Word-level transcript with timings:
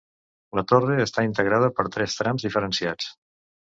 La 0.59 0.63
torre 0.71 0.95
està 1.05 1.27
integrada 1.29 1.71
per 1.77 1.89
tres 1.99 2.19
trams 2.23 2.51
diferenciats. 2.51 3.17